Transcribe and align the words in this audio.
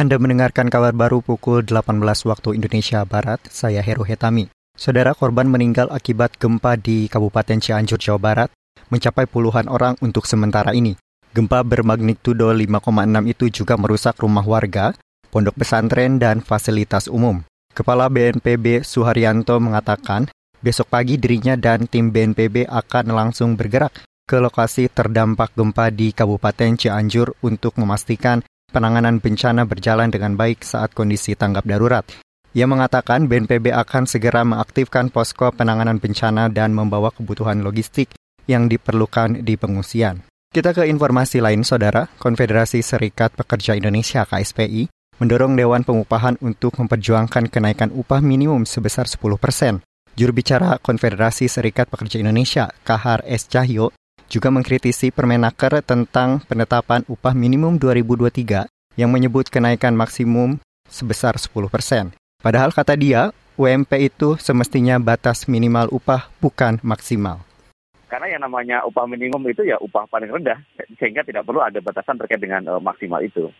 Anda 0.00 0.16
mendengarkan 0.16 0.72
kabar 0.72 0.96
baru 0.96 1.20
pukul 1.20 1.60
18 1.60 2.00
waktu 2.24 2.56
Indonesia 2.56 3.04
Barat, 3.04 3.36
saya 3.52 3.84
Heru 3.84 4.08
Hetami. 4.08 4.48
Saudara 4.72 5.12
korban 5.12 5.44
meninggal 5.44 5.92
akibat 5.92 6.40
gempa 6.40 6.80
di 6.80 7.04
Kabupaten 7.04 7.60
Cianjur, 7.60 8.00
Jawa 8.00 8.16
Barat, 8.16 8.48
mencapai 8.88 9.28
puluhan 9.28 9.68
orang 9.68 10.00
untuk 10.00 10.24
sementara 10.24 10.72
ini. 10.72 10.96
Gempa 11.36 11.60
bermagnitudo 11.60 12.48
5,6 12.48 12.80
itu 13.28 13.44
juga 13.52 13.76
merusak 13.76 14.16
rumah 14.24 14.40
warga, 14.40 14.96
pondok 15.28 15.60
pesantren, 15.60 16.16
dan 16.16 16.40
fasilitas 16.40 17.04
umum. 17.04 17.44
Kepala 17.76 18.08
BNPB 18.08 18.80
Suharyanto 18.80 19.60
mengatakan, 19.60 20.32
besok 20.64 20.88
pagi 20.96 21.20
dirinya 21.20 21.60
dan 21.60 21.84
tim 21.84 22.08
BNPB 22.08 22.72
akan 22.72 23.12
langsung 23.12 23.52
bergerak 23.52 24.00
ke 24.24 24.40
lokasi 24.40 24.88
terdampak 24.88 25.52
gempa 25.52 25.92
di 25.92 26.16
Kabupaten 26.16 26.80
Cianjur 26.80 27.36
untuk 27.44 27.76
memastikan 27.76 28.40
penanganan 28.70 29.18
bencana 29.18 29.66
berjalan 29.66 30.08
dengan 30.08 30.38
baik 30.38 30.62
saat 30.62 30.94
kondisi 30.94 31.34
tanggap 31.34 31.66
darurat. 31.66 32.06
Ia 32.50 32.66
mengatakan 32.66 33.30
BNPB 33.30 33.70
akan 33.70 34.10
segera 34.10 34.42
mengaktifkan 34.42 35.10
posko 35.10 35.50
penanganan 35.54 36.02
bencana 36.02 36.50
dan 36.50 36.74
membawa 36.74 37.14
kebutuhan 37.14 37.62
logistik 37.62 38.10
yang 38.50 38.66
diperlukan 38.66 39.46
di 39.46 39.54
pengungsian. 39.54 40.26
Kita 40.50 40.74
ke 40.74 40.82
informasi 40.90 41.38
lain, 41.38 41.62
Saudara. 41.62 42.10
Konfederasi 42.18 42.82
Serikat 42.82 43.38
Pekerja 43.38 43.78
Indonesia 43.78 44.26
KSPI 44.26 44.90
mendorong 45.22 45.54
Dewan 45.54 45.86
Pengupahan 45.86 46.40
untuk 46.42 46.74
memperjuangkan 46.80 47.52
kenaikan 47.52 47.94
upah 47.94 48.18
minimum 48.18 48.66
sebesar 48.66 49.06
10 49.06 49.38
persen. 49.38 49.84
Juru 50.18 50.34
bicara 50.34 50.80
Konfederasi 50.82 51.46
Serikat 51.46 51.86
Pekerja 51.86 52.18
Indonesia, 52.18 52.66
Kahar 52.82 53.22
S. 53.30 53.46
Cahyo, 53.46 53.94
juga 54.30 54.48
mengkritisi 54.54 55.10
Permenaker 55.10 55.82
tentang 55.82 56.38
penetapan 56.46 57.02
upah 57.10 57.34
minimum 57.34 57.82
2023 57.82 58.70
yang 58.94 59.10
menyebut 59.10 59.50
kenaikan 59.50 59.98
maksimum 59.98 60.62
sebesar 60.86 61.34
10 61.34 61.66
persen. 61.66 62.14
Padahal 62.38 62.70
kata 62.70 62.94
dia, 62.94 63.34
UMP 63.58 63.90
itu 64.00 64.38
semestinya 64.38 64.96
batas 65.02 65.50
minimal 65.50 65.90
upah 65.92 66.30
bukan 66.38 66.78
maksimal. 66.80 67.42
Karena 68.06 68.38
yang 68.38 68.42
namanya 68.46 68.86
upah 68.86 69.04
minimum 69.04 69.42
itu 69.50 69.66
ya 69.66 69.76
upah 69.82 70.06
paling 70.06 70.30
rendah, 70.30 70.56
sehingga 70.96 71.26
tidak 71.26 71.44
perlu 71.44 71.60
ada 71.60 71.78
batasan 71.82 72.16
terkait 72.16 72.40
dengan 72.40 72.64
uh, 72.70 72.82
maksimal 72.82 73.20
itu. 73.22 73.50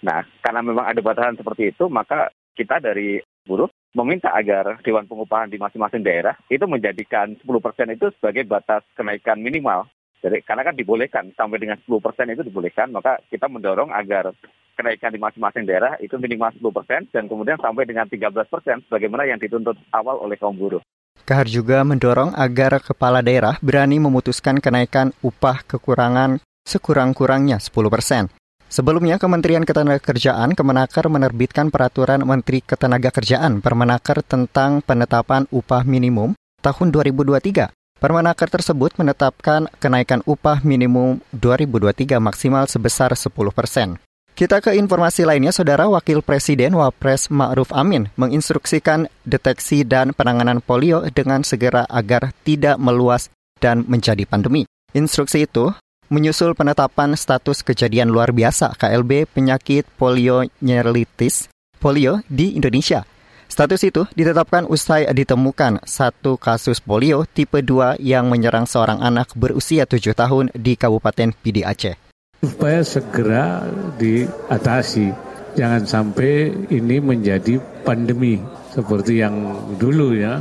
Nah, 0.00 0.24
karena 0.40 0.64
memang 0.64 0.88
ada 0.88 1.00
batasan 1.04 1.36
seperti 1.36 1.74
itu, 1.74 1.88
maka 1.92 2.32
kita 2.56 2.80
dari 2.80 3.20
buruh 3.44 3.68
meminta 3.92 4.30
agar 4.32 4.78
Dewan 4.86 5.04
Pengupahan 5.10 5.50
di 5.50 5.58
masing-masing 5.58 6.06
daerah 6.06 6.38
itu 6.46 6.62
menjadikan 6.64 7.34
10% 7.42 7.96
itu 7.96 8.06
sebagai 8.16 8.46
batas 8.46 8.86
kenaikan 8.94 9.42
minimal 9.42 9.90
jadi 10.20 10.44
karena 10.44 10.62
kan 10.68 10.76
dibolehkan 10.76 11.32
sampai 11.32 11.56
dengan 11.56 11.80
10 11.80 11.96
persen 12.04 12.28
itu 12.28 12.44
dibolehkan, 12.44 12.92
maka 12.92 13.16
kita 13.32 13.48
mendorong 13.48 13.88
agar 13.88 14.36
kenaikan 14.76 15.12
di 15.12 15.20
masing-masing 15.20 15.64
daerah 15.64 15.96
itu 15.96 16.12
minimal 16.20 16.52
10 16.60 16.76
persen 16.76 17.00
dan 17.08 17.24
kemudian 17.24 17.56
sampai 17.56 17.88
dengan 17.88 18.04
13 18.04 18.28
persen, 18.52 18.84
sebagaimana 18.84 19.24
yang 19.24 19.40
dituntut 19.40 19.80
awal 19.96 20.20
oleh 20.20 20.36
kaum 20.36 20.52
buruh. 20.56 20.84
Kahar 21.24 21.48
juga 21.48 21.80
mendorong 21.84 22.36
agar 22.36 22.84
kepala 22.84 23.24
daerah 23.24 23.56
berani 23.64 23.96
memutuskan 23.96 24.60
kenaikan 24.60 25.16
upah 25.24 25.64
kekurangan 25.64 26.40
sekurang-kurangnya 26.68 27.56
10 27.56 27.72
persen. 27.88 28.28
Sebelumnya, 28.70 29.18
Kementerian 29.18 29.66
Ketenagakerjaan 29.66 30.54
Kemenaker 30.54 31.10
menerbitkan 31.10 31.74
Peraturan 31.74 32.22
Menteri 32.22 32.62
Ketenagakerjaan 32.62 33.58
Permenaker 33.58 34.22
tentang 34.22 34.78
penetapan 34.86 35.50
upah 35.50 35.82
minimum 35.82 36.38
tahun 36.62 36.94
2023 36.94 37.79
Permenaker 38.00 38.48
tersebut 38.48 38.96
menetapkan 38.96 39.68
kenaikan 39.76 40.24
upah 40.24 40.64
minimum 40.64 41.20
2023 41.36 42.16
maksimal 42.16 42.64
sebesar 42.64 43.12
10 43.12 43.28
persen. 43.52 44.00
Kita 44.32 44.64
ke 44.64 44.72
informasi 44.72 45.28
lainnya, 45.28 45.52
Saudara 45.52 45.84
Wakil 45.84 46.24
Presiden 46.24 46.72
Wapres 46.80 47.28
Ma'ruf 47.28 47.68
Amin 47.76 48.08
menginstruksikan 48.16 49.04
deteksi 49.28 49.84
dan 49.84 50.16
penanganan 50.16 50.64
polio 50.64 51.04
dengan 51.12 51.44
segera 51.44 51.84
agar 51.92 52.32
tidak 52.40 52.80
meluas 52.80 53.28
dan 53.60 53.84
menjadi 53.84 54.24
pandemi. 54.24 54.64
Instruksi 54.96 55.44
itu 55.44 55.68
menyusul 56.08 56.56
penetapan 56.56 57.12
status 57.20 57.60
kejadian 57.60 58.08
luar 58.08 58.32
biasa 58.32 58.80
KLB 58.80 59.28
penyakit 59.28 59.84
polionyelitis 60.00 61.52
polio 61.76 62.24
di 62.32 62.56
Indonesia 62.56 63.04
Status 63.50 63.82
itu 63.82 64.06
ditetapkan 64.14 64.62
usai 64.70 65.10
ditemukan 65.10 65.82
satu 65.82 66.38
kasus 66.38 66.78
polio 66.78 67.26
tipe 67.26 67.58
2 67.58 67.98
yang 67.98 68.30
menyerang 68.30 68.62
seorang 68.62 69.02
anak 69.02 69.34
berusia 69.34 69.90
7 69.90 70.14
tahun 70.14 70.54
di 70.54 70.78
Kabupaten 70.78 71.34
Pidi 71.34 71.66
Aceh. 71.66 71.98
Supaya 72.40 72.86
segera 72.86 73.66
diatasi, 73.98 75.12
jangan 75.58 75.82
sampai 75.82 76.54
ini 76.70 77.02
menjadi 77.02 77.58
pandemi 77.82 78.38
seperti 78.70 79.18
yang 79.18 79.52
dulu 79.76 80.14
ya. 80.14 80.40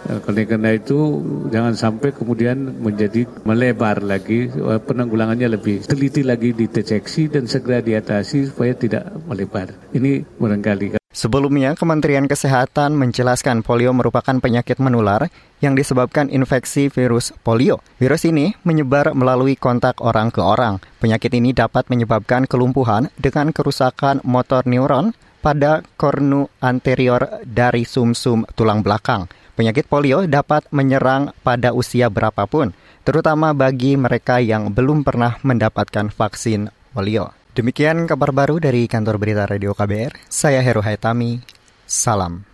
Karena, 0.00 0.42
karena 0.48 0.70
itu 0.74 1.22
jangan 1.54 1.78
sampai 1.78 2.10
kemudian 2.12 2.82
menjadi 2.82 3.30
melebar 3.46 4.02
lagi, 4.02 4.50
penanggulangannya 4.58 5.54
lebih 5.54 5.86
teliti 5.86 6.26
lagi 6.26 6.50
dideteksi 6.50 7.30
dan 7.30 7.46
segera 7.46 7.78
diatasi 7.78 8.50
supaya 8.52 8.74
tidak 8.74 9.06
melebar. 9.24 9.70
Ini 9.94 10.24
barangkali 10.36 10.99
Sebelumnya, 11.10 11.74
Kementerian 11.74 12.30
Kesehatan 12.30 12.94
menjelaskan 12.94 13.66
polio 13.66 13.90
merupakan 13.90 14.38
penyakit 14.38 14.78
menular 14.78 15.26
yang 15.58 15.74
disebabkan 15.74 16.30
infeksi 16.30 16.86
virus 16.86 17.34
polio. 17.42 17.82
Virus 17.98 18.22
ini 18.22 18.54
menyebar 18.62 19.10
melalui 19.18 19.58
kontak 19.58 19.98
orang 19.98 20.30
ke 20.30 20.38
orang. 20.38 20.78
Penyakit 21.02 21.34
ini 21.34 21.50
dapat 21.50 21.90
menyebabkan 21.90 22.46
kelumpuhan 22.46 23.10
dengan 23.18 23.50
kerusakan 23.50 24.22
motor 24.22 24.62
neuron 24.70 25.10
pada 25.42 25.82
kornu 25.98 26.46
anterior 26.62 27.42
dari 27.42 27.82
sumsum 27.82 28.46
-sum 28.46 28.54
tulang 28.54 28.86
belakang. 28.86 29.26
Penyakit 29.58 29.90
polio 29.90 30.30
dapat 30.30 30.70
menyerang 30.70 31.34
pada 31.42 31.74
usia 31.74 32.06
berapapun, 32.06 32.70
terutama 33.02 33.50
bagi 33.50 33.98
mereka 33.98 34.38
yang 34.38 34.70
belum 34.70 35.02
pernah 35.02 35.42
mendapatkan 35.42 36.14
vaksin 36.14 36.70
polio. 36.94 37.39
Demikian 37.50 38.06
kabar 38.06 38.30
baru 38.30 38.62
dari 38.62 38.86
kantor 38.86 39.18
berita 39.18 39.42
Radio 39.42 39.74
KBR. 39.74 40.30
Saya 40.30 40.62
Heru 40.62 40.86
Haitami. 40.86 41.42
Salam. 41.82 42.49